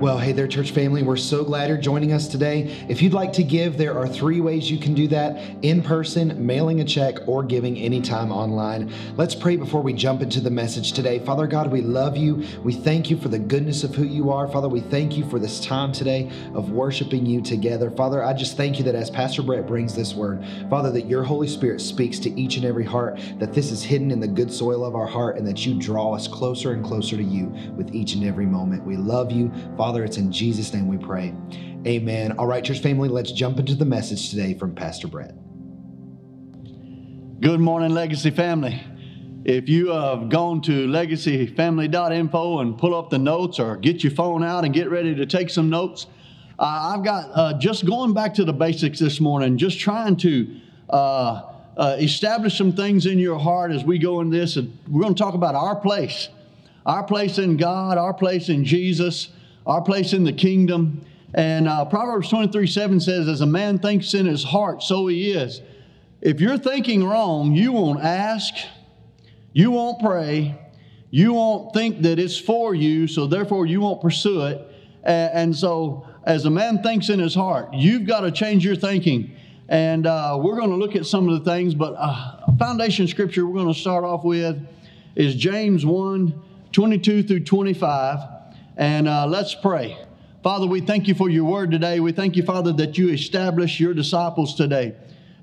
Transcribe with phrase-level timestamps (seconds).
[0.00, 1.04] Well, hey there, church family.
[1.04, 2.84] We're so glad you're joining us today.
[2.88, 6.44] If you'd like to give, there are three ways you can do that in person,
[6.44, 8.92] mailing a check, or giving anytime online.
[9.16, 11.20] Let's pray before we jump into the message today.
[11.20, 12.44] Father God, we love you.
[12.64, 14.48] We thank you for the goodness of who you are.
[14.48, 17.88] Father, we thank you for this time today of worshiping you together.
[17.92, 21.22] Father, I just thank you that as Pastor Brett brings this word, Father, that your
[21.22, 24.52] Holy Spirit speaks to each and every heart, that this is hidden in the good
[24.52, 27.94] soil of our heart, and that you draw us closer and closer to you with
[27.94, 28.84] each and every moment.
[28.84, 29.52] We love you.
[29.76, 31.34] Father, it's in Jesus' name we pray.
[31.86, 32.32] Amen.
[32.38, 35.34] All right, church family, let's jump into the message today from Pastor Brett.
[37.40, 38.82] Good morning, Legacy family.
[39.44, 44.42] If you have gone to legacyfamily.info and pull up the notes or get your phone
[44.42, 46.06] out and get ready to take some notes,
[46.58, 50.60] uh, I've got uh, just going back to the basics this morning, just trying to
[50.88, 51.42] uh,
[51.76, 54.56] uh establish some things in your heart as we go in this.
[54.56, 56.30] And we're going to talk about our place,
[56.86, 59.28] our place in God, our place in Jesus
[59.66, 61.04] our place in the kingdom.
[61.34, 65.32] And uh, Proverbs 23 7 says, As a man thinks in his heart, so he
[65.32, 65.60] is.
[66.20, 68.54] If you're thinking wrong, you won't ask,
[69.52, 70.58] you won't pray,
[71.10, 74.60] you won't think that it's for you, so therefore you won't pursue it.
[75.02, 79.36] And so, as a man thinks in his heart, you've got to change your thinking.
[79.68, 83.46] And uh, we're going to look at some of the things, but uh, foundation scripture
[83.46, 84.66] we're going to start off with
[85.14, 88.33] is James 1 22 through 25.
[88.76, 89.96] And uh, let's pray.
[90.42, 92.00] Father, we thank you for your word today.
[92.00, 94.94] We thank you, Father, that you establish your disciples today.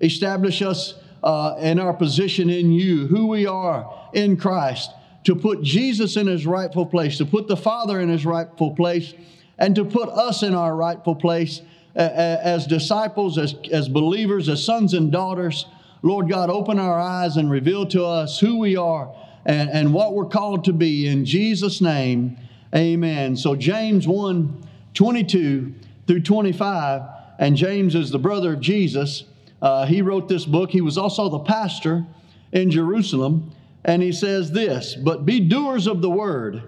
[0.01, 4.91] Establish us uh, in our position in you, who we are in Christ,
[5.23, 9.13] to put Jesus in his rightful place, to put the Father in his rightful place,
[9.57, 11.61] and to put us in our rightful place
[11.95, 15.67] as disciples, as, as believers, as sons and daughters.
[16.01, 19.13] Lord God, open our eyes and reveal to us who we are
[19.45, 21.07] and, and what we're called to be.
[21.07, 22.37] In Jesus' name,
[22.75, 23.35] Amen.
[23.35, 25.73] So James 1 22
[26.07, 27.01] through 25,
[27.39, 29.23] and James is the brother of Jesus.
[29.61, 30.71] Uh, he wrote this book.
[30.71, 32.05] He was also the pastor
[32.51, 33.51] in Jerusalem.
[33.83, 36.63] And he says this But be doers of the word,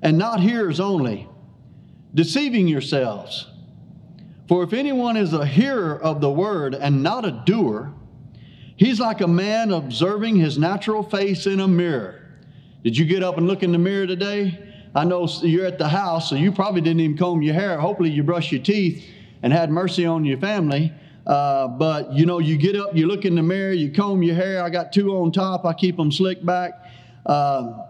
[0.00, 1.28] and not hearers only,
[2.14, 3.48] deceiving yourselves.
[4.48, 7.92] For if anyone is a hearer of the word and not a doer,
[8.76, 12.20] he's like a man observing his natural face in a mirror.
[12.84, 14.71] Did you get up and look in the mirror today?
[14.94, 17.78] I know you're at the house, so you probably didn't even comb your hair.
[17.78, 19.04] Hopefully, you brushed your teeth
[19.42, 20.92] and had mercy on your family.
[21.26, 24.34] Uh, but you know, you get up, you look in the mirror, you comb your
[24.34, 24.62] hair.
[24.62, 26.72] I got two on top, I keep them slicked back.
[27.24, 27.84] Uh,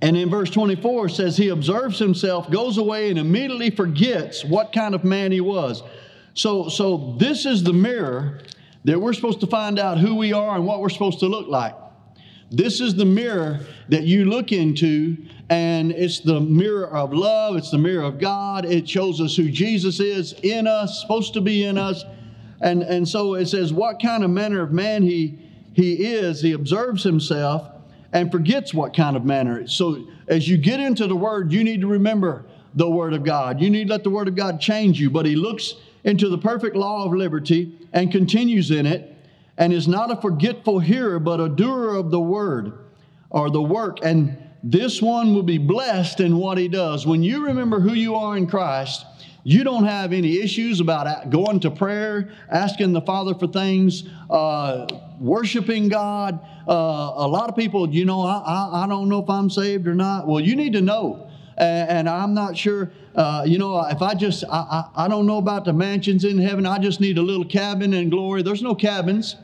[0.00, 4.72] and in verse 24 it says, He observes himself, goes away, and immediately forgets what
[4.72, 5.82] kind of man he was.
[6.34, 8.40] So, so this is the mirror
[8.84, 11.48] that we're supposed to find out who we are and what we're supposed to look
[11.48, 11.74] like.
[12.50, 15.16] This is the mirror that you look into
[15.50, 18.64] and it's the mirror of love, it's the mirror of God.
[18.64, 22.04] It shows us who Jesus is in us, supposed to be in us.
[22.60, 25.38] And, and so it says, what kind of manner of man he,
[25.74, 26.42] he is.
[26.42, 27.70] He observes himself
[28.12, 29.66] and forgets what kind of manner.
[29.68, 33.60] So as you get into the Word, you need to remember the Word of God.
[33.60, 35.10] You need to let the Word of God change you.
[35.10, 39.17] But he looks into the perfect law of liberty and continues in it
[39.58, 42.72] and is not a forgetful hearer, but a doer of the Word
[43.28, 43.98] or the work.
[44.02, 47.06] And this one will be blessed in what he does.
[47.06, 49.04] When you remember who you are in Christ,
[49.44, 54.86] you don't have any issues about going to prayer, asking the Father for things, uh,
[55.20, 56.38] worshiping God.
[56.68, 56.72] Uh,
[57.16, 59.94] a lot of people, you know, I, I, I, don't know if I'm saved or
[59.94, 60.26] not.
[60.26, 61.30] Well, you need to know.
[61.56, 65.38] And, I'm not sure, uh, you know, if I just, I, I, I don't know
[65.38, 66.66] about the mansions in heaven.
[66.66, 68.42] I just need a little cabin in glory.
[68.42, 69.34] There's no cabins.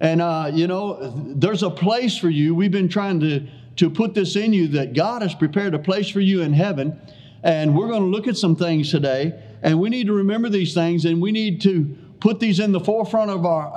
[0.00, 2.54] And, uh, you know, there's a place for you.
[2.54, 3.46] We've been trying to
[3.76, 6.98] to put this in you that God has prepared a place for you in heaven.
[7.42, 9.38] And we're going to look at some things today.
[9.62, 12.80] And we need to remember these things and we need to put these in the
[12.80, 13.68] forefront of our,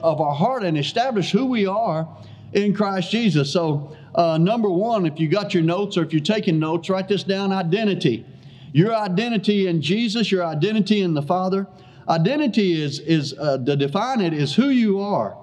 [0.00, 2.08] of our heart and establish who we are
[2.52, 3.52] in Christ Jesus.
[3.52, 7.08] So, uh, number one, if you got your notes or if you're taking notes, write
[7.08, 8.24] this down identity.
[8.72, 11.66] Your identity in Jesus, your identity in the Father.
[12.08, 15.36] Identity is, is uh, to define it, is who you are.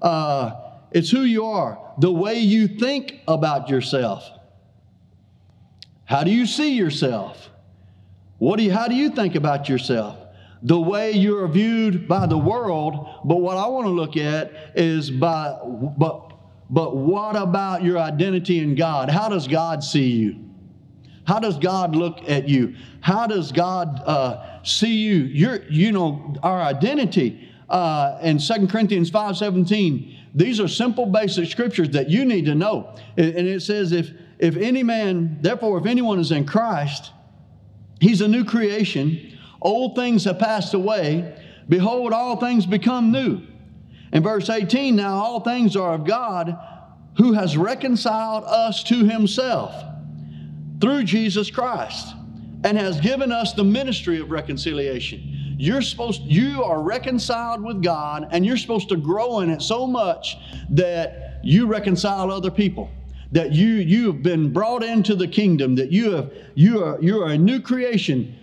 [0.00, 0.52] Uh,
[0.92, 4.28] it's who you are, the way you think about yourself.
[6.04, 7.50] How do you see yourself?
[8.38, 10.16] What do you, how do you think about yourself?
[10.62, 15.10] The way you're viewed by the world, but what I want to look at is
[15.10, 15.56] by
[15.96, 16.30] but
[16.70, 19.10] but what about your identity in God?
[19.10, 20.50] How does God see you?
[21.26, 22.76] How does God look at you?
[23.00, 25.16] How does God uh, see you?
[25.16, 31.50] You're, you know, our identity uh, in 2 Corinthians 5 17 these are simple, basic
[31.50, 32.94] scriptures that you need to know.
[33.16, 37.10] And it says, if, if any man, therefore, if anyone is in Christ,
[38.00, 39.38] He's a new creation.
[39.60, 41.36] Old things have passed away.
[41.68, 43.42] Behold, all things become new.
[44.12, 46.56] In verse 18, now all things are of God
[47.18, 49.74] who has reconciled us to himself
[50.80, 52.14] through Jesus Christ
[52.64, 55.39] and has given us the ministry of reconciliation.
[55.60, 59.86] You're supposed you are reconciled with God and you're supposed to grow in it so
[59.86, 60.38] much
[60.70, 62.90] that you reconcile other people.
[63.32, 67.22] That you you have been brought into the kingdom, that you have you are you
[67.22, 68.36] are a new creation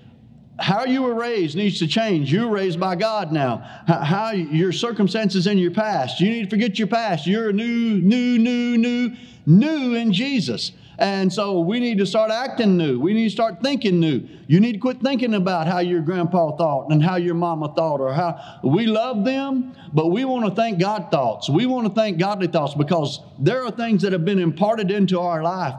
[0.60, 2.32] how you were raised needs to change.
[2.32, 3.58] You were raised by God now.
[3.86, 7.28] How, your circumstances in your past, you need to forget your past.
[7.28, 9.16] You're a new, new, new, new,
[9.46, 10.72] new in Jesus.
[11.00, 13.00] And so we need to start acting new.
[13.00, 14.28] We need to start thinking new.
[14.48, 18.02] You need to quit thinking about how your grandpa thought and how your mama thought
[18.02, 21.50] or how we love them, but we want to thank God thoughts.
[21.50, 25.20] We want to thank godly thoughts because there are things that have been imparted into
[25.20, 25.76] our life.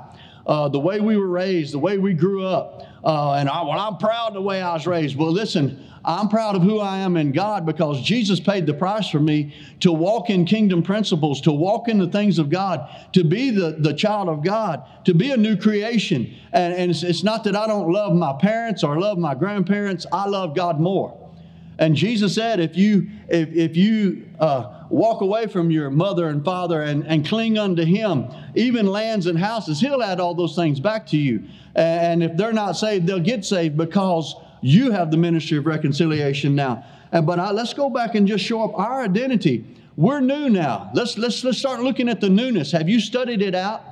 [0.49, 3.79] Uh, the way we were raised, the way we grew up, uh, and I, well,
[3.79, 5.15] I'm proud the way I was raised.
[5.15, 9.11] Well, listen, I'm proud of who I am in God because Jesus paid the price
[9.11, 13.25] for me to walk in kingdom principles, to walk in the things of God, to
[13.25, 16.35] be the, the child of God, to be a new creation.
[16.53, 20.07] And, and it's, it's not that I don't love my parents or love my grandparents,
[20.11, 21.29] I love God more.
[21.79, 26.45] And Jesus said, if you, if, if you, uh, walk away from your mother and
[26.45, 30.81] father and, and cling unto him, even lands and houses, he'll add all those things
[30.81, 31.45] back to you.
[31.75, 36.55] And if they're not saved, they'll get saved because you have the ministry of reconciliation
[36.55, 36.85] now.
[37.13, 39.65] And, but I, let's go back and just show up our identity.
[39.97, 40.91] We're new now.
[40.95, 42.73] Let's, let's, let's start looking at the newness.
[42.73, 43.83] Have you studied it out?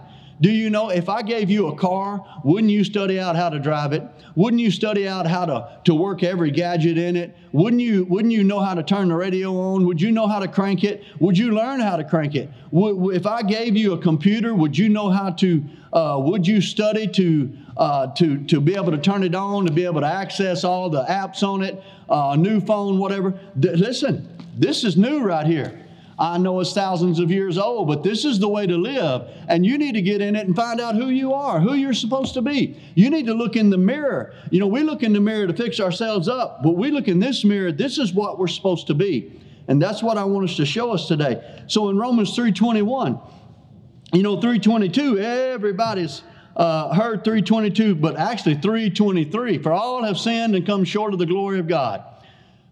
[0.41, 3.59] Do you know if I gave you a car, wouldn't you study out how to
[3.59, 4.03] drive it?
[4.35, 7.35] Wouldn't you study out how to, to work every gadget in it?
[7.53, 9.87] Wouldn't you, wouldn't you know how to turn the radio on?
[9.87, 11.05] Would you know how to crank it?
[11.21, 12.51] Would you learn how to crank it?
[12.71, 17.07] If I gave you a computer, would you know how to, uh, would you study
[17.09, 20.65] to, uh, to, to be able to turn it on, to be able to access
[20.65, 23.39] all the apps on it, uh, a new phone, whatever?
[23.59, 24.29] D- listen,
[24.59, 25.86] this is new right here.
[26.19, 29.29] I know it's thousands of years old, but this is the way to live.
[29.49, 31.93] And you need to get in it and find out who you are, who you're
[31.93, 32.81] supposed to be.
[32.95, 34.33] You need to look in the mirror.
[34.51, 37.19] You know, we look in the mirror to fix ourselves up, but we look in
[37.21, 39.41] this mirror, this is what we're supposed to be.
[39.69, 41.43] And that's what I want us to show us today.
[41.67, 43.21] So in Romans 3:21,
[44.13, 46.23] you know, 322, everybody's
[46.57, 49.59] uh, heard 322, but actually 323.
[49.59, 52.05] For all have sinned and come short of the glory of God.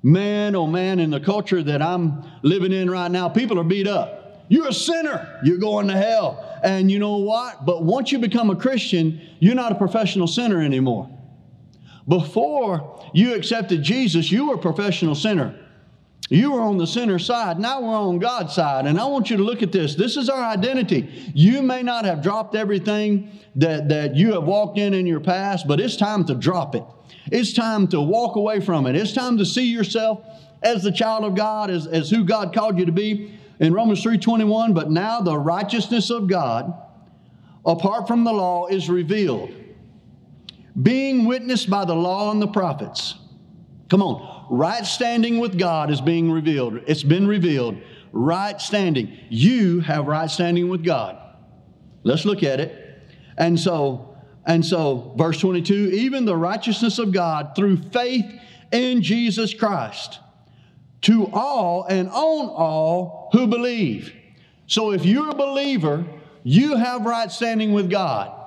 [0.05, 3.89] Man, oh man, in the culture that I'm living in right now, people are beat
[3.89, 4.45] up.
[4.51, 5.41] You're a sinner.
[5.43, 6.61] You're going to hell.
[6.63, 7.65] And you know what?
[7.65, 11.09] But once you become a Christian, you're not a professional sinner anymore.
[12.07, 15.59] Before you accepted Jesus, you were a professional sinner.
[16.29, 17.59] You were on the sinner side.
[17.59, 18.85] Now we're on God's side.
[18.85, 19.95] And I want you to look at this.
[19.95, 21.33] This is our identity.
[21.35, 25.67] You may not have dropped everything that, that you have walked in in your past,
[25.67, 26.85] but it's time to drop it.
[27.31, 28.97] It's time to walk away from it.
[28.97, 30.25] It's time to see yourself
[30.63, 33.39] as the child of God, as, as who God called you to be.
[33.61, 36.75] In Romans 3:21, but now the righteousness of God,
[37.65, 39.51] apart from the law, is revealed,
[40.83, 43.15] being witnessed by the law and the prophets.
[43.89, 46.81] Come on, right standing with God is being revealed.
[46.87, 47.77] It's been revealed.
[48.13, 49.17] Right standing.
[49.29, 51.19] You have right standing with God.
[52.03, 53.03] Let's look at it.
[53.37, 54.14] And so
[54.47, 58.27] and so, verse 22 even the righteousness of God through faith
[58.73, 60.19] in Jesus Christ
[61.03, 64.13] to all and on all who believe.
[64.67, 66.05] So, if you're a believer,
[66.43, 68.41] you have right standing with God.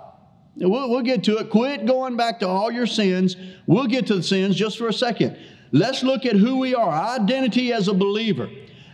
[0.55, 1.49] We'll, we'll get to it.
[1.49, 3.35] Quit going back to all your sins.
[3.67, 5.37] We'll get to the sins just for a second.
[5.71, 8.49] Let's look at who we are, our identity as a believer.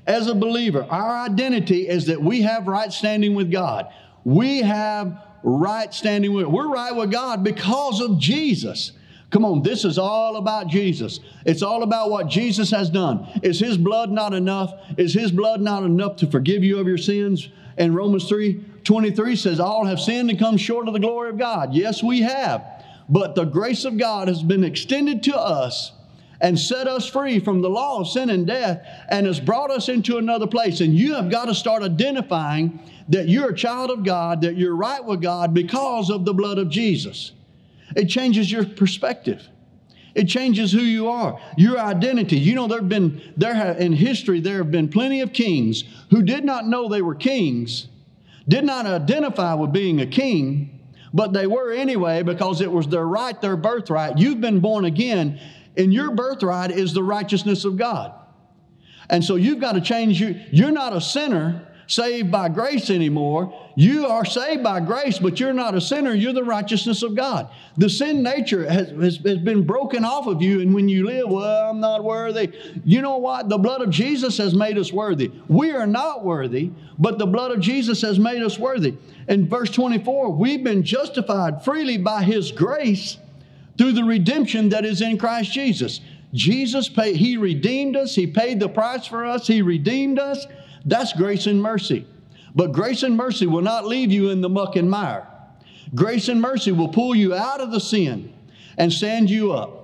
[0.06, 3.88] As a believer, our identity is that we have right standing with God.
[4.25, 6.48] We have right standing with.
[6.48, 8.94] We're right with God because of Jesus.
[9.30, 11.20] Come on, this is all about Jesus.
[11.46, 13.28] It's all about what Jesus has done.
[13.42, 14.74] Is His blood not enough?
[14.98, 17.50] Is His blood not enough to forgive you of your sins?
[17.78, 21.38] And Romans 3 23 says, All have sinned and come short of the glory of
[21.38, 21.74] God.
[21.74, 22.64] Yes, we have.
[23.10, 25.92] But the grace of God has been extended to us
[26.44, 29.88] and set us free from the law of sin and death and has brought us
[29.88, 30.82] into another place.
[30.82, 34.76] And you have got to start identifying that you're a child of God, that you're
[34.76, 37.32] right with God because of the blood of Jesus.
[37.96, 39.48] It changes your perspective.
[40.16, 42.38] It changes who you are, your identity.
[42.38, 45.86] You know, there have been there have, in history there have been plenty of kings
[46.12, 47.88] who did not know they were kings,
[48.48, 50.82] did not identify with being a king,
[51.14, 54.18] but they were anyway because it was their right, their birthright.
[54.18, 55.40] You've been born again,
[55.77, 58.13] and your birthright is the righteousness of God.
[59.10, 60.39] And so you've got to change you.
[60.51, 63.60] You're not a sinner saved by grace anymore.
[63.75, 66.13] You are saved by grace, but you're not a sinner.
[66.13, 67.50] You're the righteousness of God.
[67.77, 70.62] The sin nature has, has, has, been broken off of you.
[70.62, 72.51] And when you live, well, I'm not worthy.
[72.86, 73.50] You know what?
[73.50, 75.32] The blood of Jesus has made us worthy.
[75.48, 78.96] We are not worthy, but the blood of Jesus has made us worthy.
[79.27, 83.18] In verse 24, we've been justified freely by his grace
[83.77, 86.01] through the redemption that is in Christ Jesus.
[86.34, 90.46] Jesus paid, he redeemed us, he paid the price for us, he redeemed us.
[90.86, 92.08] That's grace and mercy.
[92.56, 95.27] But grace and mercy will not leave you in the muck and mire.
[95.96, 98.34] Grace and mercy will pull you out of the sin
[98.77, 99.84] and stand you up.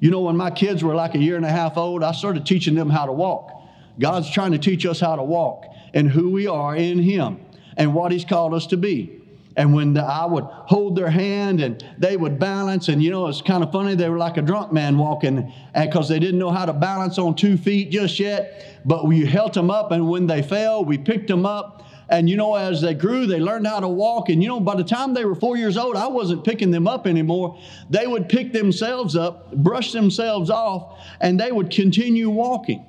[0.00, 2.46] You know, when my kids were like a year and a half old, I started
[2.46, 3.52] teaching them how to walk.
[3.98, 7.40] God's trying to teach us how to walk and who we are in Him
[7.76, 9.19] and what He's called us to be.
[9.56, 13.26] And when the, I would hold their hand and they would balance, and you know,
[13.26, 16.50] it's kind of funny, they were like a drunk man walking because they didn't know
[16.50, 18.80] how to balance on two feet just yet.
[18.84, 21.84] But we held them up, and when they fell, we picked them up.
[22.08, 24.30] And you know, as they grew, they learned how to walk.
[24.30, 26.88] And you know, by the time they were four years old, I wasn't picking them
[26.88, 27.58] up anymore.
[27.88, 32.84] They would pick themselves up, brush themselves off, and they would continue walking.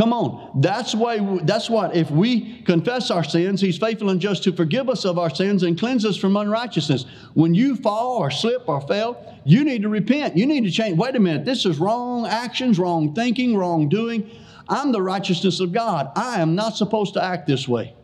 [0.00, 0.62] Come on.
[0.62, 4.88] That's why that's what if we confess our sins, he's faithful and just to forgive
[4.88, 7.04] us of our sins and cleanse us from unrighteousness.
[7.34, 10.38] When you fall or slip or fail, you need to repent.
[10.38, 10.96] You need to change.
[10.96, 11.44] Wait a minute.
[11.44, 14.30] This is wrong actions, wrong thinking, wrong doing.
[14.70, 16.10] I'm the righteousness of God.
[16.16, 17.94] I am not supposed to act this way.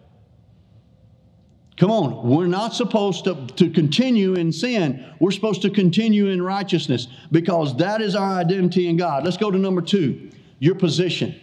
[1.78, 5.02] Come on, we're not supposed to, to continue in sin.
[5.18, 9.24] We're supposed to continue in righteousness because that is our identity in God.
[9.24, 11.40] Let's go to number two your position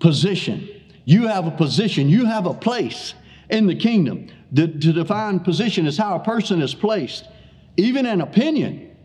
[0.00, 0.68] position.
[1.04, 3.14] You have a position, you have a place
[3.48, 4.28] in the kingdom.
[4.52, 7.28] The, to define position is how a person is placed,
[7.76, 8.96] even an opinion,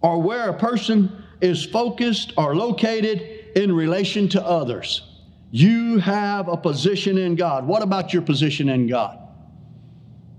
[0.00, 5.02] or where a person is focused or located in relation to others.
[5.50, 7.66] You have a position in God.
[7.66, 9.18] What about your position in God?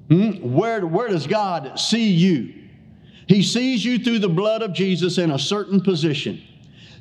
[0.10, 0.32] Hmm?
[0.54, 2.54] Where, where does God see you?
[3.28, 6.42] He sees you through the blood of Jesus in a certain position.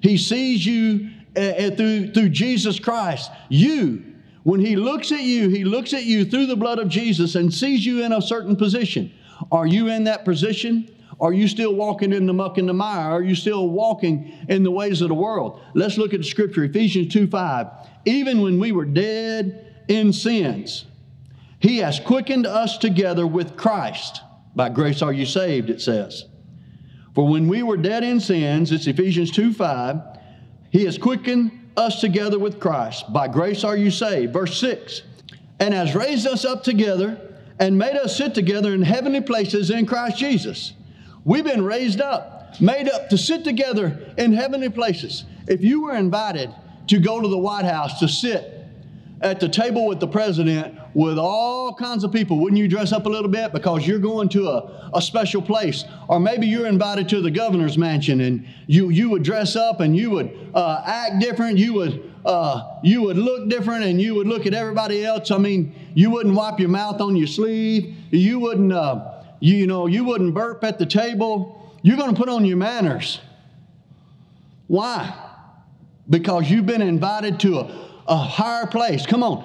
[0.00, 3.30] He sees you uh, through, through Jesus Christ.
[3.49, 4.04] You,
[4.42, 7.52] when He looks at you, He looks at you through the blood of Jesus and
[7.52, 9.12] sees you in a certain position.
[9.52, 10.90] Are you in that position?
[11.21, 13.11] Are you still walking in the muck and the mire?
[13.11, 15.61] Are you still walking in the ways of the world?
[15.75, 17.66] Let's look at the scripture, Ephesians 2 5.
[18.04, 20.87] Even when we were dead in sins,
[21.61, 24.23] He has quickened us together with Christ.
[24.54, 26.25] By grace are you saved, it says.
[27.14, 30.17] For when we were dead in sins, it's Ephesians 2 5,
[30.70, 33.12] he has quickened us together with Christ.
[33.12, 34.32] By grace are you saved.
[34.32, 35.02] Verse 6
[35.60, 37.20] And has raised us up together
[37.58, 40.75] and made us sit together in heavenly places in Christ Jesus.
[41.25, 45.25] We've been raised up, made up to sit together in heavenly places.
[45.46, 46.54] If you were invited
[46.88, 48.54] to go to the White House to sit
[49.20, 53.07] at the table with the president with all kinds of people, wouldn't you dress up
[53.07, 55.85] a little bit because you're going to a, a special place?
[56.09, 59.97] Or maybe you're invited to the governor's mansion and you, you would dress up and
[59.97, 61.57] you would uh, act different.
[61.57, 65.31] You would, uh, you would look different and you would look at everybody else.
[65.31, 67.95] I mean, you wouldn't wipe your mouth on your sleeve.
[68.11, 71.78] You wouldn't, uh, you, you know, you wouldn't burp at the table.
[71.83, 73.21] You're going to put on your manners.
[74.67, 75.14] Why?
[76.11, 79.07] Because you've been invited to a a higher place.
[79.07, 79.45] Come on.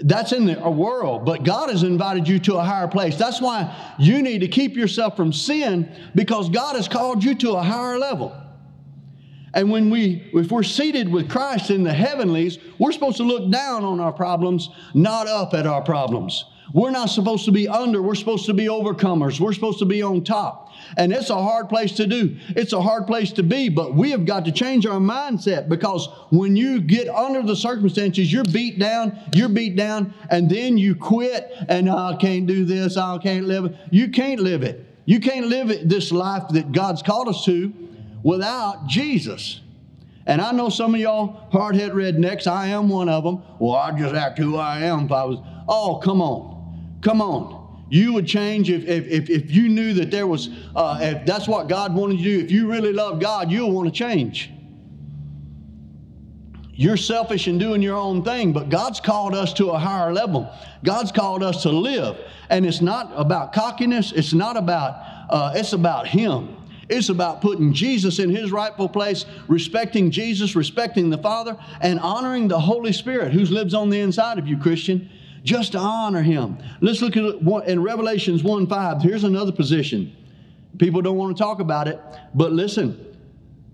[0.00, 3.16] That's in the world, but God has invited you to a higher place.
[3.16, 7.52] That's why you need to keep yourself from sin because God has called you to
[7.52, 8.34] a higher level.
[9.54, 13.50] And when we, if we're seated with Christ in the heavenlies, we're supposed to look
[13.50, 16.44] down on our problems, not up at our problems.
[16.72, 19.40] We're not supposed to be under, we're supposed to be overcomers.
[19.40, 20.67] We're supposed to be on top.
[20.96, 22.36] And it's a hard place to do.
[22.50, 26.08] It's a hard place to be, but we have got to change our mindset because
[26.30, 30.94] when you get under the circumstances, you're beat down, you're beat down, and then you
[30.94, 33.76] quit and oh, I can't do this, ah, I can't live it.
[33.90, 34.84] You can't live it.
[35.04, 37.72] You can't live it, this life that God's called us to
[38.22, 39.60] without Jesus.
[40.26, 43.42] And I know some of y'all hard head rednecks, I am one of them.
[43.58, 45.38] Well, I'd just act who I am if I was.
[45.66, 46.98] Oh, come on.
[47.00, 47.57] Come on.
[47.90, 51.48] You would change if, if, if, if you knew that there was, uh, if that's
[51.48, 52.44] what God wanted you to do.
[52.44, 54.50] If you really love God, you'll want to change.
[56.74, 60.48] You're selfish in doing your own thing, but God's called us to a higher level.
[60.84, 62.16] God's called us to live.
[62.50, 66.54] And it's not about cockiness, it's not about, uh, it's about Him.
[66.88, 72.48] It's about putting Jesus in his rightful place, respecting Jesus, respecting the Father, and honoring
[72.48, 75.10] the Holy Spirit who lives on the inside of you, Christian
[75.44, 76.58] just to honor him.
[76.80, 79.02] Let's look at one, in Revelations 1 5.
[79.02, 80.14] Here's another position.
[80.78, 82.00] People don't want to talk about it,
[82.34, 83.04] but listen.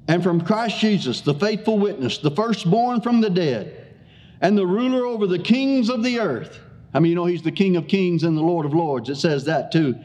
[0.07, 3.95] And from Christ Jesus, the faithful witness, the firstborn from the dead,
[4.41, 6.61] and the ruler over the kings of the earth.
[6.93, 9.09] I mean, you know, he's the King of kings and the Lord of lords.
[9.09, 9.99] It says that too.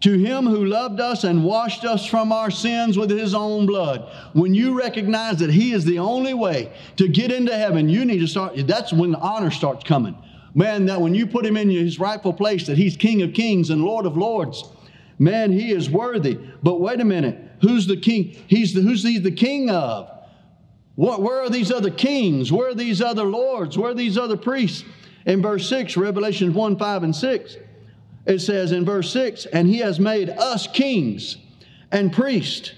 [0.00, 4.12] To him who loved us and washed us from our sins with his own blood.
[4.34, 8.18] When you recognize that he is the only way to get into heaven, you need
[8.18, 10.14] to start, that's when the honor starts coming.
[10.54, 13.70] Man, that when you put him in his rightful place, that he's King of kings
[13.70, 14.64] and Lord of lords,
[15.18, 16.38] man, he is worthy.
[16.62, 18.36] But wait a minute, who's the king?
[18.46, 20.10] He's the, who's he the king of?
[20.94, 22.52] What, where are these other kings?
[22.52, 23.76] Where are these other lords?
[23.76, 24.84] Where are these other priests?
[25.26, 27.56] In verse 6, Revelation 1 5 and 6,
[28.26, 31.38] it says in verse 6, and he has made us kings
[31.90, 32.72] and priests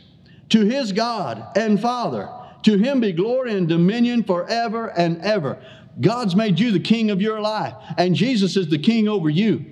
[0.51, 2.31] to his God and Father.
[2.63, 5.59] To him be glory and dominion forever and ever.
[6.01, 9.65] God's made you the king of your life, and Jesus is the king over you.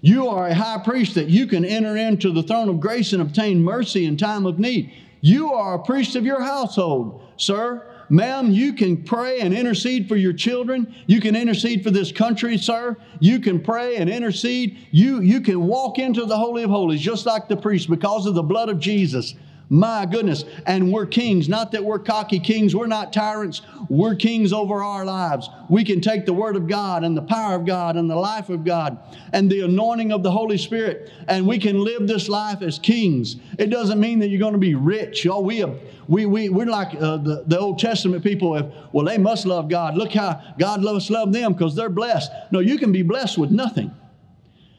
[0.00, 3.22] You are a high priest that you can enter into the throne of grace and
[3.22, 4.92] obtain mercy in time of need.
[5.20, 7.88] You are a priest of your household, sir.
[8.08, 10.92] Ma'am, you can pray and intercede for your children.
[11.06, 12.96] You can intercede for this country, sir.
[13.20, 14.76] You can pray and intercede.
[14.90, 18.34] You, you can walk into the Holy of Holies just like the priest because of
[18.34, 19.34] the blood of Jesus.
[19.72, 20.44] My goodness.
[20.66, 21.48] And we're kings.
[21.48, 22.76] Not that we're cocky kings.
[22.76, 23.62] We're not tyrants.
[23.88, 25.48] We're kings over our lives.
[25.70, 28.50] We can take the Word of God and the power of God and the life
[28.50, 28.98] of God
[29.32, 33.36] and the anointing of the Holy Spirit and we can live this life as kings.
[33.58, 35.26] It doesn't mean that you're going to be rich.
[35.26, 35.64] Oh, we,
[36.06, 38.50] we, we, we're like uh, the, the Old Testament people.
[38.92, 39.96] Well, they must love God.
[39.96, 42.30] Look how God loves love them because they're blessed.
[42.50, 43.90] No, you can be blessed with nothing.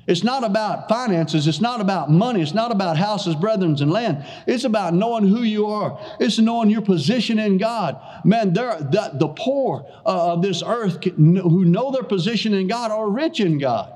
[0.05, 1.47] It's not about finances.
[1.47, 2.41] It's not about money.
[2.41, 4.25] It's not about houses, brethren, and land.
[4.45, 5.97] It's about knowing who you are.
[6.19, 8.01] It's knowing your position in God.
[8.25, 13.09] Man, the, the poor uh, of this earth who know their position in God are
[13.09, 13.93] rich in God.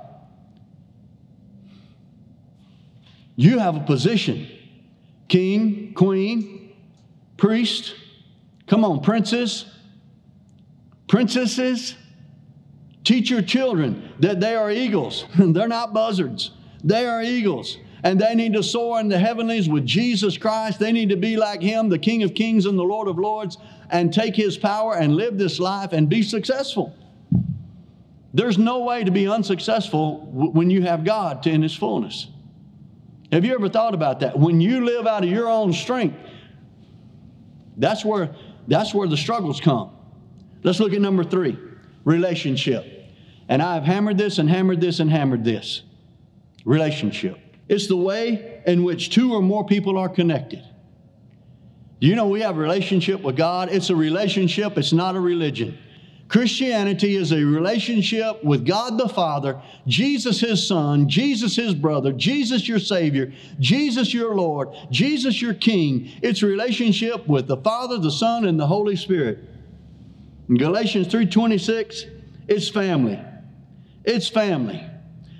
[3.35, 4.49] You have a position
[5.27, 6.73] king, queen,
[7.35, 7.93] priest.
[8.65, 9.65] Come on, princes,
[11.09, 11.95] princesses.
[13.03, 15.25] Teach your children that they are eagles.
[15.37, 16.51] They're not buzzards.
[16.83, 17.77] They are eagles.
[18.03, 20.79] And they need to soar in the heavenlies with Jesus Christ.
[20.79, 23.57] They need to be like Him, the King of Kings and the Lord of Lords,
[23.89, 26.95] and take His power and live this life and be successful.
[28.33, 32.27] There's no way to be unsuccessful when you have God in His fullness.
[33.31, 34.37] Have you ever thought about that?
[34.37, 36.17] When you live out of your own strength,
[37.77, 38.33] that's where,
[38.67, 39.91] that's where the struggles come.
[40.63, 41.57] Let's look at number three
[42.05, 42.96] relationship.
[43.49, 45.83] And I've hammered this and hammered this and hammered this.
[46.65, 47.37] Relationship.
[47.69, 50.63] It's the way in which two or more people are connected.
[51.99, 53.69] Do you know we have a relationship with God?
[53.71, 55.77] It's a relationship, it's not a religion.
[56.27, 62.67] Christianity is a relationship with God the Father, Jesus His Son, Jesus His brother, Jesus
[62.67, 66.11] your Savior, Jesus your Lord, Jesus your King.
[66.21, 69.39] It's relationship with the Father, the Son, and the Holy Spirit.
[70.49, 72.05] In Galatians 3:26,
[72.49, 73.19] it's family.
[74.07, 74.81] It's family.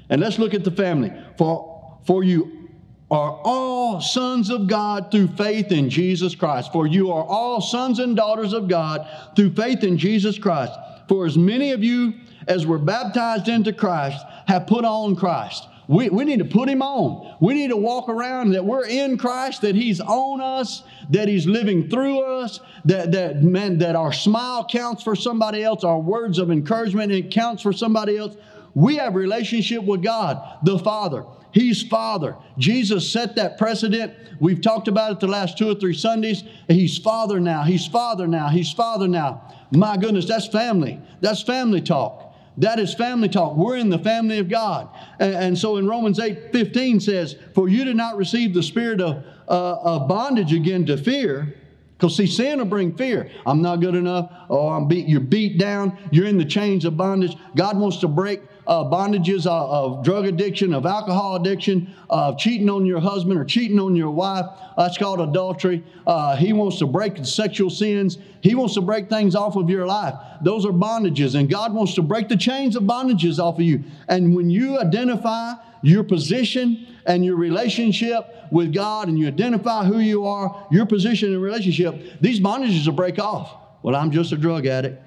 [0.10, 1.14] And let's look at the family.
[1.38, 2.70] For, for you
[3.10, 6.74] are all sons of God through faith in Jesus Christ.
[6.74, 10.74] For you are all sons and daughters of God through faith in Jesus Christ.
[11.08, 12.14] For as many of you
[12.48, 15.66] as were baptized into Christ have put on Christ.
[15.88, 17.38] We, we need to put him on.
[17.40, 21.46] We need to walk around that we're in Christ, that he's on us, that he's
[21.46, 26.40] living through us, that, that, man, that our smile counts for somebody else, our words
[26.40, 28.36] of encouragement it counts for somebody else.
[28.78, 31.26] We have relationship with God, the Father.
[31.52, 32.36] He's Father.
[32.60, 34.14] Jesus set that precedent.
[34.40, 36.44] We've talked about it the last two or three Sundays.
[36.68, 37.64] He's Father now.
[37.64, 38.50] He's Father now.
[38.50, 39.52] He's Father now.
[39.72, 41.02] My goodness, that's family.
[41.22, 42.36] That's family talk.
[42.58, 43.58] That is family talk.
[43.58, 44.90] We're in the family of God.
[45.20, 49.02] And, and so in Romans 8 15 says, For you did not receive the spirit
[49.02, 51.56] of, uh, of bondage again to fear.
[51.98, 53.32] Because see, sin will bring fear.
[53.44, 54.32] I'm not good enough.
[54.52, 55.08] Oh, I'm beat.
[55.08, 55.98] You're beat down.
[56.12, 57.36] You're in the chains of bondage.
[57.56, 62.70] God wants to break uh, bondages of, of, drug addiction, of alcohol addiction, of cheating
[62.70, 64.46] on your husband or cheating on your wife.
[64.76, 65.84] That's called adultery.
[66.06, 68.18] Uh, he wants to break sexual sins.
[68.42, 70.14] He wants to break things off of your life.
[70.42, 73.84] Those are bondages, and God wants to break the chains of bondages off of you.
[74.10, 80.00] And when you identify your position and your relationship with God and you identify who
[80.00, 83.56] you are, your position and relationship, these bondages will break off.
[83.82, 85.02] Well, I'm just a drug addict.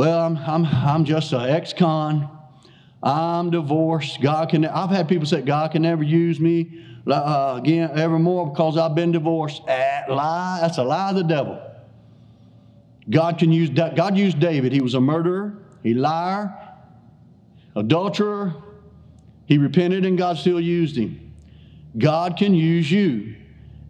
[0.00, 2.26] Well, I'm, I'm, I'm just an ex con.
[3.02, 4.22] I'm divorced.
[4.22, 4.64] God can.
[4.64, 9.12] I've had people say God can never use me uh, again evermore because I've been
[9.12, 9.66] divorced.
[9.66, 10.60] That lie.
[10.62, 11.60] That's a lie of the devil.
[13.10, 13.68] God can use.
[13.68, 14.72] God used David.
[14.72, 15.58] He was a murderer.
[15.82, 16.50] He liar,
[17.76, 18.54] adulterer.
[19.44, 21.34] He repented, and God still used him.
[21.98, 23.36] God can use you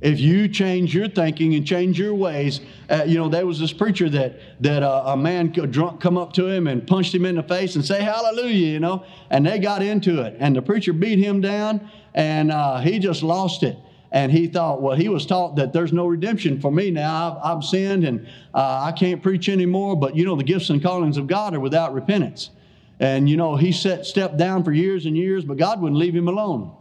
[0.00, 3.72] if you change your thinking and change your ways, uh, you know, there was this
[3.72, 7.26] preacher that that uh, a man a drunk come up to him and punched him
[7.26, 10.62] in the face and say hallelujah, you know, and they got into it, and the
[10.62, 13.76] preacher beat him down, and uh, he just lost it.
[14.12, 17.38] And he thought, well, he was taught that there's no redemption for me now.
[17.44, 19.94] I've, I've sinned and uh, I can't preach anymore.
[19.94, 22.50] But you know, the gifts and callings of God are without repentance.
[22.98, 26.14] And you know, he set stepped down for years and years, but God wouldn't leave
[26.14, 26.72] him alone.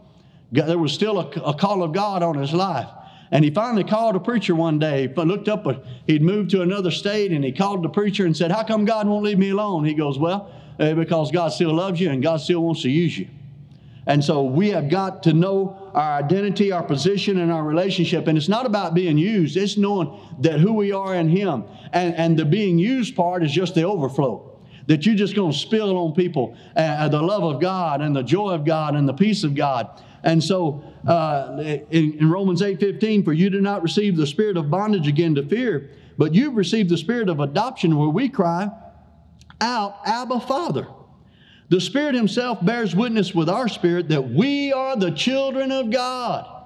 [0.50, 2.88] There was still a, a call of God on his life.
[3.32, 5.66] And he finally called a preacher one day, but looked up,
[6.06, 9.06] he'd moved to another state, and he called the preacher and said, How come God
[9.06, 9.84] won't leave me alone?
[9.84, 13.16] He goes, Well, uh, because God still loves you and God still wants to use
[13.16, 13.28] you.
[14.06, 18.26] And so we have got to know our identity, our position, and our relationship.
[18.26, 21.64] And it's not about being used, it's knowing that who we are in Him.
[21.92, 24.58] And, and the being used part is just the overflow.
[24.86, 28.22] That you're just going to spill on people uh, the love of God and the
[28.22, 30.02] joy of God and the peace of God.
[30.22, 31.56] And so uh,
[31.90, 35.34] in, in Romans 8 15, for you did not receive the spirit of bondage again
[35.36, 38.70] to fear, but you've received the spirit of adoption where we cry
[39.60, 40.86] out, Abba, Father.
[41.68, 46.60] The Spirit Himself bears witness with our spirit that we are the children of God.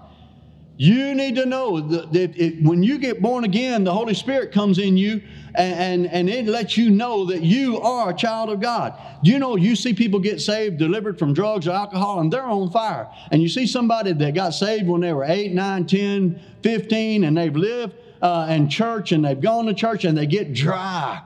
[0.77, 4.79] You need to know that it, when you get born again, the Holy Spirit comes
[4.79, 5.23] in you
[5.55, 8.95] and, and, and, it lets you know that you are a child of God.
[9.23, 12.71] You know, you see people get saved, delivered from drugs or alcohol, and they're on
[12.71, 13.09] fire.
[13.31, 17.37] And you see somebody that got saved when they were 8, 9, 10, 15, and
[17.37, 21.23] they've lived uh, in church and they've gone to church and they get dry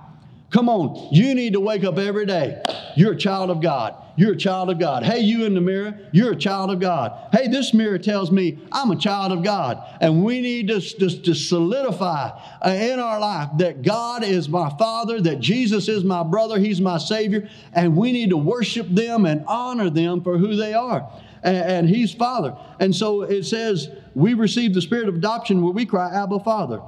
[0.51, 2.63] Come on, you need to wake up every day.
[2.97, 3.95] You're a child of God.
[4.17, 5.05] You're a child of God.
[5.05, 7.29] Hey, you in the mirror, you're a child of God.
[7.33, 9.81] Hey, this mirror tells me I'm a child of God.
[10.01, 12.31] And we need to, to, to solidify
[12.65, 16.81] uh, in our life that God is my Father, that Jesus is my brother, He's
[16.81, 21.09] my Savior, and we need to worship them and honor them for who they are.
[21.43, 22.57] And, and He's Father.
[22.81, 26.81] And so it says, we receive the spirit of adoption where we cry, Abba, Father.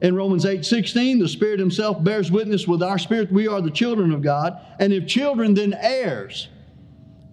[0.00, 3.70] In Romans 8 16, the Spirit Himself bears witness with our spirit we are the
[3.70, 4.58] children of God.
[4.78, 6.48] And if children, then heirs,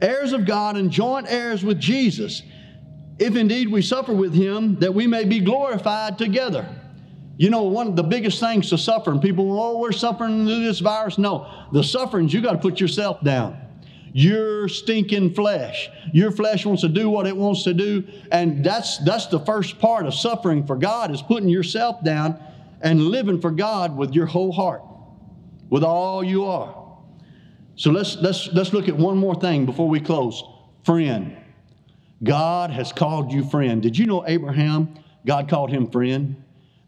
[0.01, 2.41] heirs of God and joint heirs with Jesus,
[3.19, 6.67] if indeed we suffer with Him, that we may be glorified together.
[7.37, 10.63] You know, one of the biggest things to suffer, and people, oh, we're suffering through
[10.63, 11.17] this virus.
[11.17, 13.61] No, the sufferings, you got to put yourself down.
[14.13, 15.89] Your stinking flesh.
[16.13, 18.05] Your flesh wants to do what it wants to do.
[18.31, 22.39] And that's that's the first part of suffering for God is putting yourself down
[22.85, 24.83] and living for God with your whole heart,
[25.69, 26.83] with all you are.
[27.75, 30.43] So let's, let's, let's look at one more thing before we close.
[30.85, 31.35] Friend.
[32.23, 33.81] God has called you friend.
[33.81, 34.93] Did you know Abraham,
[35.25, 36.41] God called him friend?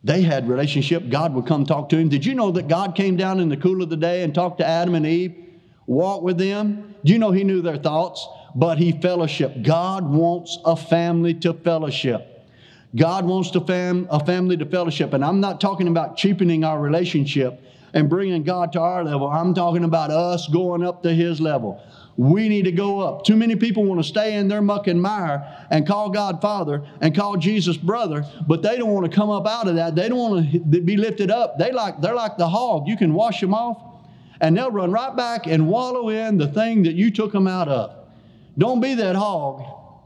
[0.03, 1.09] They had relationship.
[1.09, 2.09] God would come talk to him.
[2.09, 4.59] Did you know that God came down in the cool of the day and talked
[4.59, 5.35] to Adam and Eve,
[5.87, 6.95] walked with them?
[7.03, 8.25] Do you know he knew their thoughts?
[8.55, 9.63] But he fellowship.
[9.63, 12.36] God wants a family to fellowship.
[12.95, 15.13] God wants fam- a family to fellowship.
[15.13, 17.61] And I'm not talking about cheapening our relationship
[17.93, 19.27] and bringing God to our level.
[19.27, 21.81] I'm talking about us going up to His level.
[22.15, 23.25] We need to go up.
[23.25, 26.83] Too many people want to stay in their muck and mire and call God Father
[26.99, 29.95] and call Jesus brother, but they don't want to come up out of that.
[29.95, 31.59] They don't want to be lifted up.
[31.59, 32.87] They like they're like the hog.
[32.87, 34.01] You can wash them off,
[34.41, 37.67] and they'll run right back and wallow in the thing that you took them out
[37.67, 37.93] of.
[38.57, 39.63] Don't be that hog.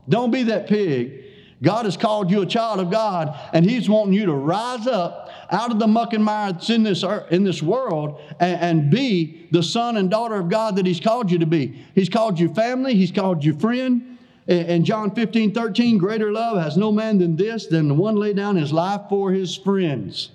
[0.09, 1.20] Don't be that pig.
[1.63, 5.29] God has called you a child of God, and He's wanting you to rise up
[5.51, 8.91] out of the muck and mire that's in this, earth, in this world and, and
[8.91, 11.85] be the son and daughter of God that He's called you to be.
[11.93, 14.17] He's called you family, He's called you friend.
[14.47, 18.33] In John 15, 13, greater love has no man than this, than the one lay
[18.33, 20.31] down his life for his friends.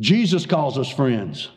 [0.00, 1.50] Jesus calls us friends.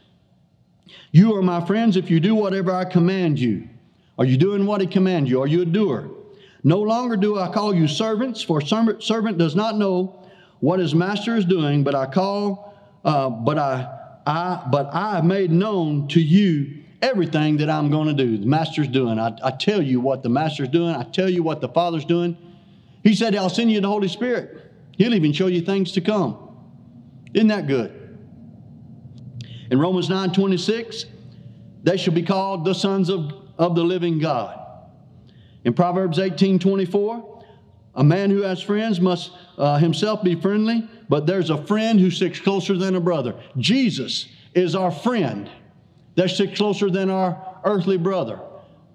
[1.12, 3.70] You are my friends if you do whatever I command you.
[4.20, 5.42] Are you doing what he commands you?
[5.42, 6.10] Are you a doer?
[6.64, 10.24] No longer do I call you servants, for servant does not know
[10.62, 12.74] what his master is doing, but I call,
[13.04, 18.08] uh, but I, I, but I have made known to you everything that I'm going
[18.08, 18.38] to do.
[18.38, 19.20] The master's doing.
[19.20, 20.96] I, I tell you what the master's doing.
[20.96, 22.38] I tell you what the father's doing.
[23.04, 24.72] He said, I'll send you the Holy Spirit.
[24.98, 26.38] He'll even show you things to come.
[27.34, 28.00] Isn't that good?
[29.70, 31.06] In Romans 9 26,
[31.84, 34.63] they shall be called the sons of, of the living God.
[35.66, 37.46] In Proverbs 18 24,
[37.96, 42.10] a man who has friends must uh, himself be friendly, but there's a friend who
[42.10, 43.36] sticks closer than a brother.
[43.58, 45.50] Jesus is our friend
[46.16, 48.40] that sticks closer than our earthly brother.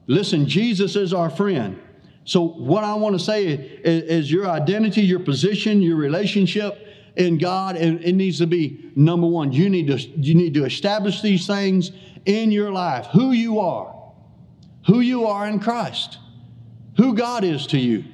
[0.06, 1.80] Listen, Jesus is our friend.
[2.24, 7.38] So, what I want to say is, is your identity, your position, your relationship in
[7.38, 9.52] God, and it needs to be number one.
[9.52, 11.92] You need to you need to establish these things
[12.26, 13.06] in your life.
[13.12, 13.94] Who you are,
[14.86, 16.18] who you are in Christ
[16.98, 18.04] who God is to you.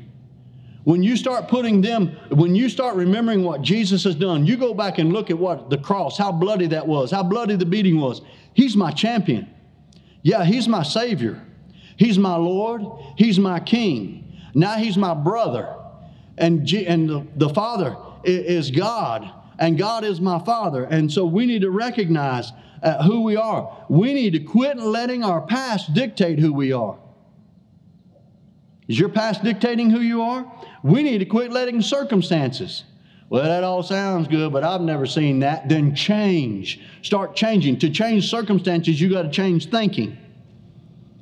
[0.84, 4.74] When you start putting them, when you start remembering what Jesus has done, you go
[4.74, 7.98] back and look at what the cross, how bloody that was, how bloody the beating
[7.98, 8.20] was.
[8.52, 9.48] He's my champion.
[10.22, 11.42] Yeah, He's my Savior.
[11.96, 12.82] He's my Lord.
[13.16, 14.38] He's my King.
[14.54, 15.74] Now He's my brother.
[16.36, 20.84] And, G- and the, the Father is God, and God is my Father.
[20.84, 23.86] And so we need to recognize uh, who we are.
[23.88, 26.98] We need to quit letting our past dictate who we are.
[28.88, 30.50] Is your past dictating who you are?
[30.82, 32.84] We need to quit letting circumstances.
[33.30, 35.68] Well, that all sounds good, but I've never seen that.
[35.68, 36.80] Then change.
[37.02, 37.78] Start changing.
[37.78, 40.18] To change circumstances, you got to change thinking.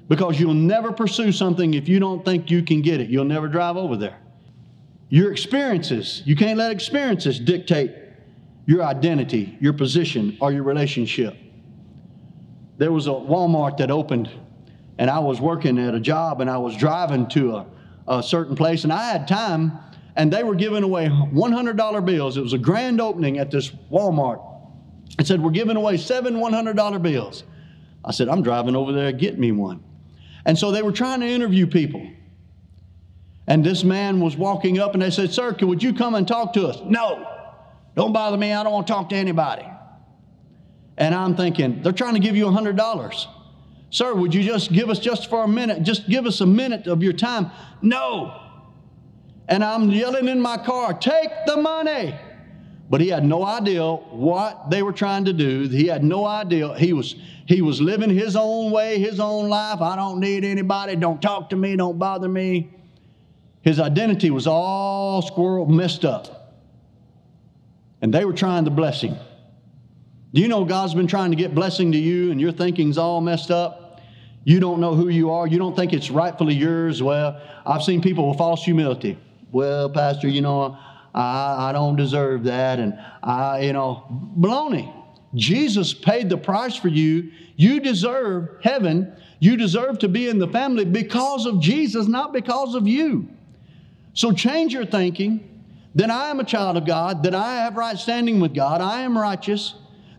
[0.09, 3.09] Because you'll never pursue something if you don't think you can get it.
[3.09, 4.18] You'll never drive over there.
[5.09, 7.94] Your experiences, you can't let experiences dictate
[8.66, 11.37] your identity, your position, or your relationship.
[12.79, 14.31] There was a Walmart that opened
[14.98, 17.66] and I was working at a job and I was driving to a,
[18.09, 19.72] a certain place and I had time
[20.16, 22.37] and they were giving away $100 bills.
[22.37, 24.44] It was a grand opening at this Walmart.
[25.18, 27.44] It said, We're giving away seven $100 bills.
[28.05, 29.83] I said, I'm driving over there, get me one.
[30.44, 32.07] And so they were trying to interview people.
[33.46, 36.52] And this man was walking up and they said, Sir, would you come and talk
[36.55, 36.81] to us?
[36.85, 37.26] No,
[37.94, 38.52] don't bother me.
[38.52, 39.66] I don't want to talk to anybody.
[40.96, 43.26] And I'm thinking, they're trying to give you $100.
[43.92, 46.87] Sir, would you just give us just for a minute, just give us a minute
[46.87, 47.50] of your time?
[47.83, 48.40] No.
[49.48, 52.14] And I'm yelling in my car, take the money.
[52.88, 55.68] But he had no idea what they were trying to do.
[55.68, 56.74] He had no idea.
[56.78, 59.83] He was, he was living his own way, his own life.
[59.83, 60.96] I don't need anybody.
[60.96, 61.76] Don't talk to me.
[61.76, 62.70] Don't bother me.
[63.61, 66.62] His identity was all squirrel messed up.
[68.00, 69.16] And they were trying to bless him.
[70.33, 73.20] Do you know God's been trying to get blessing to you and your thinking's all
[73.20, 73.82] messed up?
[74.44, 75.46] You don't know who you are.
[75.46, 77.02] You don't think it's rightfully yours.
[77.02, 79.18] Well, I've seen people with false humility.
[79.52, 80.76] Well, Pastor, you know,
[81.14, 82.78] I, I don't deserve that.
[82.81, 84.05] And I, you know,
[84.38, 84.92] baloney.
[85.35, 87.31] Jesus paid the price for you.
[87.57, 89.14] You deserve heaven.
[89.38, 93.28] You deserve to be in the family because of Jesus, not because of you.
[94.14, 95.48] So change your thinking.
[95.94, 99.02] that I am a child of God, that I have right standing with God, I
[99.02, 99.74] am righteous.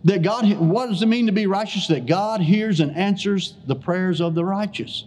[0.05, 1.87] That God, what does it mean to be righteous?
[1.87, 5.05] That God hears and answers the prayers of the righteous.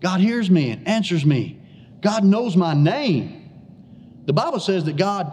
[0.00, 1.60] God hears me and answers me.
[2.00, 3.50] God knows my name.
[4.26, 5.32] The Bible says that God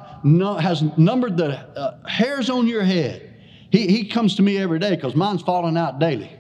[0.62, 3.34] has numbered the uh, hairs on your head.
[3.72, 6.32] He, he comes to me every day because mine's falling out daily.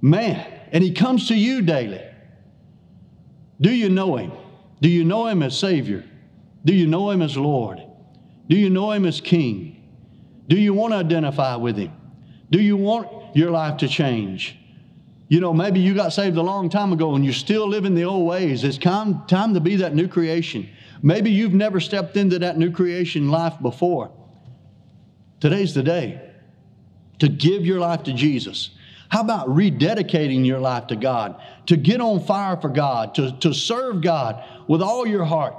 [0.00, 2.02] Man, and He comes to you daily.
[3.60, 4.32] Do you know Him?
[4.80, 6.04] Do you know Him as Savior?
[6.64, 7.82] Do you know Him as Lord?
[8.48, 9.77] Do you know Him as King?
[10.48, 11.92] Do you want to identify with Him?
[12.50, 14.56] Do you want your life to change?
[15.28, 18.04] You know, maybe you got saved a long time ago and you're still living the
[18.04, 18.64] old ways.
[18.64, 20.68] It's time, time to be that new creation.
[21.02, 24.10] Maybe you've never stepped into that new creation life before.
[25.40, 26.20] Today's the day
[27.18, 28.70] to give your life to Jesus.
[29.10, 33.54] How about rededicating your life to God, to get on fire for God, to, to
[33.54, 35.54] serve God with all your heart,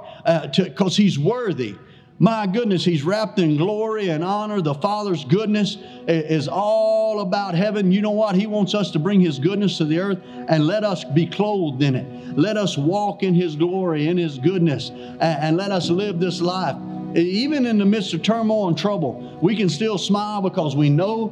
[0.56, 1.76] because uh, He's worthy.
[2.22, 4.60] My goodness, He's wrapped in glory and honor.
[4.60, 7.90] The Father's goodness is all about heaven.
[7.90, 8.34] You know what?
[8.34, 11.82] He wants us to bring His goodness to the earth and let us be clothed
[11.82, 12.36] in it.
[12.36, 16.76] Let us walk in His glory, in His goodness, and let us live this life.
[17.16, 21.28] Even in the midst of turmoil and trouble, we can still smile because we know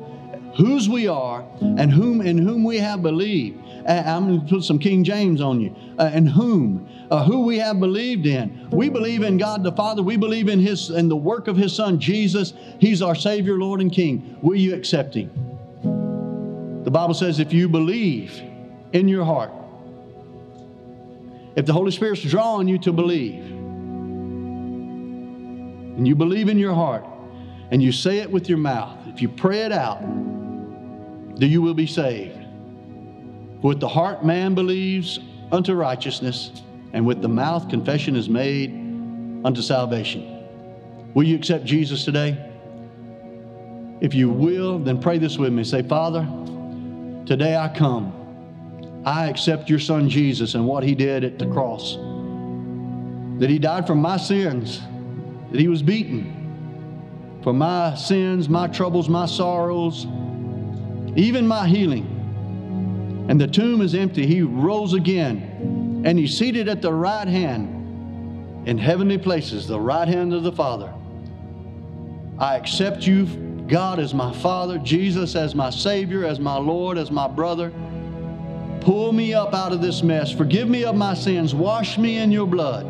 [0.57, 3.63] whose we are and whom in whom we have believed.
[3.89, 5.75] I'm going to put some King James on you.
[5.99, 8.69] Uh, and whom, uh, who we have believed in.
[8.71, 10.03] We believe in God the Father.
[10.03, 12.53] We believe in His in the work of His Son Jesus.
[12.79, 14.37] He's our Savior, Lord, and King.
[14.43, 15.31] Will you accept Him?
[16.85, 18.43] The Bible says, if you believe
[18.93, 19.53] in your heart,
[21.57, 23.43] if the Holy Spirit's drawing you to believe,
[25.97, 27.05] and you believe in your heart,
[27.71, 31.75] and you say it with your mouth, if you pray it out, then you will
[31.75, 32.38] be saved.
[33.63, 35.19] With the heart man believes
[35.51, 38.71] unto righteousness, and with the mouth confession is made
[39.45, 41.13] unto salvation.
[41.15, 42.39] Will you accept Jesus today?
[44.01, 45.65] If you will, then pray this with me.
[45.65, 46.23] Say, Father,
[47.27, 49.03] today I come.
[49.05, 51.97] I accept your son Jesus and what he did at the cross.
[53.41, 54.81] That he died for my sins,
[55.51, 56.35] that he was beaten
[57.43, 60.07] for my sins, my troubles, my sorrows,
[61.17, 62.18] even my healing
[63.29, 64.27] and the tomb is empty.
[64.27, 70.09] He rose again, and he's seated at the right hand in heavenly places, the right
[70.09, 70.93] hand of the Father.
[72.39, 73.27] I accept you,
[73.69, 77.73] God, as my Father, Jesus as my Savior, as my Lord, as my brother.
[78.81, 80.33] Pull me up out of this mess.
[80.33, 81.55] Forgive me of my sins.
[81.55, 82.85] Wash me in your blood.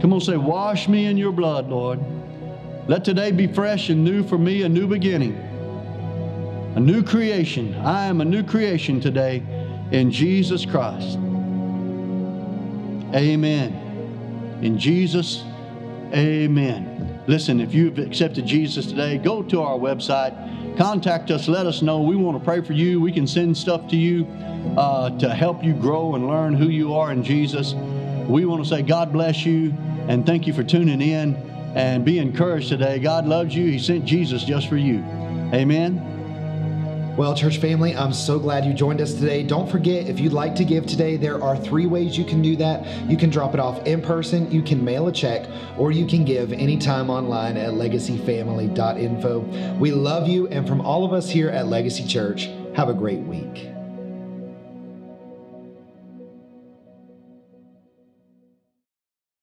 [0.00, 2.00] Come on, say, Wash me in your blood, Lord.
[2.86, 5.32] Let today be fresh and new for me, a new beginning,
[6.74, 7.74] a new creation.
[7.76, 9.42] I am a new creation today
[9.92, 11.16] in Jesus Christ.
[13.14, 14.58] Amen.
[14.60, 15.44] In Jesus,
[16.12, 17.22] amen.
[17.28, 22.02] Listen, if you've accepted Jesus today, go to our website, contact us, let us know.
[22.02, 23.00] We want to pray for you.
[23.00, 24.26] We can send stuff to you
[24.76, 27.74] uh, to help you grow and learn who you are in Jesus.
[28.28, 29.72] We want to say, God bless you
[30.08, 31.36] and thank you for tuning in
[31.76, 32.98] and be encouraged today.
[32.98, 33.66] God loves you.
[33.66, 35.04] He sent Jesus just for you.
[35.52, 36.13] Amen.
[37.16, 39.44] Well, church family, I'm so glad you joined us today.
[39.44, 42.56] Don't forget, if you'd like to give today, there are three ways you can do
[42.56, 42.84] that.
[43.08, 45.48] You can drop it off in person, you can mail a check,
[45.78, 49.78] or you can give anytime online at legacyfamily.info.
[49.78, 53.20] We love you, and from all of us here at Legacy Church, have a great
[53.20, 53.73] week.